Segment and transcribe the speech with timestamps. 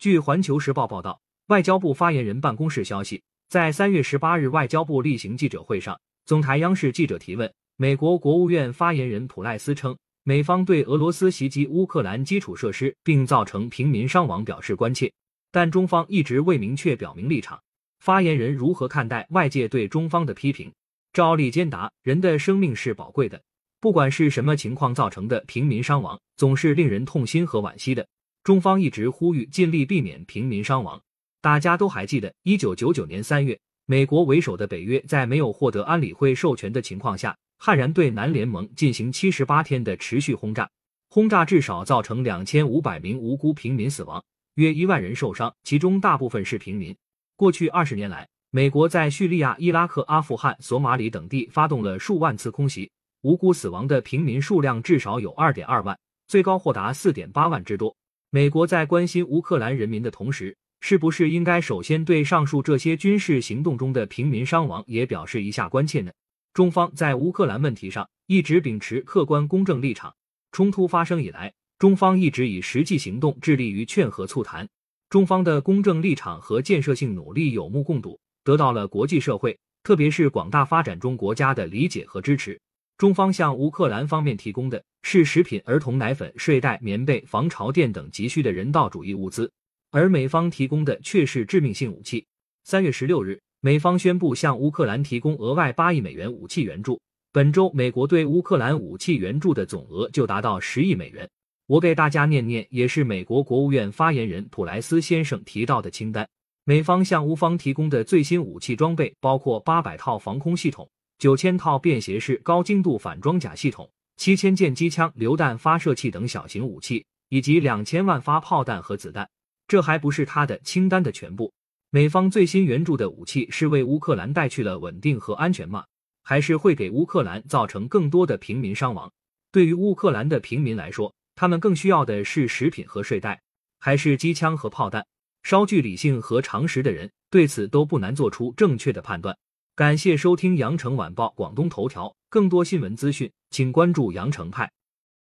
[0.00, 15.12] 据环球时报报道，外交部发言人办公室消息，在三月十八日外交部例行记者会上，总台央视记者提问，美国国务院发言人普赖斯称，美方对俄罗斯袭击乌克兰基础设施并造成平民伤亡表示关切，
[15.52, 17.60] 但中方一直未明确表明立场。
[17.98, 20.72] 发言人如何看待外界对中方的批评？
[21.12, 23.38] 赵立坚答：人的生命是宝贵的。
[23.82, 28.06] 不管是什么情况造成的平民伤亡，总是令人痛心和惋惜的。
[28.42, 31.00] 中方一直呼吁尽力避免平民伤亡。
[31.42, 40.68] 大家都还记得，一九九九年三月，美国为首的北约在没有获得安理会授权的情况下，悍然对南联盟进行七十八天的持续轰炸，
[41.08, 44.22] 轰炸至少造成两千五百名无辜平民死亡，
[44.54, 46.96] 约一万人受伤，其中大部分是平民。
[47.36, 52.90] 过去二十年来，美国在叙利亚、伊拉克、阿富汗、索马里等地发动了数万次空袭。
[53.22, 57.94] 无辜死亡的平民数量至少有二点二万，最高或达四点八万之多。
[58.32, 66.12] 美国在关心乌克兰人民的同时，是不是应该首先对上述这些军事行动中的平民伤亡也表示一下关切呢？
[66.54, 70.14] 中方在乌克兰问题上一直秉持客观公正立场。
[70.52, 74.68] 冲突发生以来，中方一直以实际行动致力于劝和促谈。
[75.08, 82.60] 中方的公正立场和建设性努力有目共睹，得到了国际社会，特别是广大发展中国家的理解和支持。
[82.96, 89.50] 中方向乌克兰方面提供的是食品、儿童奶粉、睡袋、棉被、防潮垫等急需的人道主义物资，
[89.90, 92.26] 而美方提供的却是致命性武器。
[92.64, 97.00] 三月十六日，美方宣布向乌克兰提供额外八亿美元武器援助。
[97.32, 101.28] 本周，美国对乌克兰武器援助的总额就达到十亿美元。
[101.66, 106.28] 我给大家念念，也是美国国务院发言人普莱斯先生提到的清单。
[106.64, 110.88] 美方向乌方提供的最新武器装备包括八百套防空系统。
[111.18, 113.88] 九千套便携式高精度反装甲系统、
[114.20, 119.26] 七千件机枪、榴弹发射器等小型武器，以及两千万发炮弹和子弹。
[119.66, 121.50] 这还不是他的清单的全部。
[121.88, 125.86] 美方最新援助的武器是为乌克兰带去了稳定和安全吗？
[126.22, 129.10] 还是会给乌克兰造成更多的平民伤亡？
[129.50, 133.40] 对于乌克兰的平民来说，他们更需要的是食品和睡袋，
[133.78, 135.02] 还是机枪和炮弹？
[135.44, 139.34] 稍具理性和常识的人对此都不难做出正确的判断。
[139.74, 144.70] 感谢收听羊城晚报广东头条，更多新闻资讯，请关注羊城派。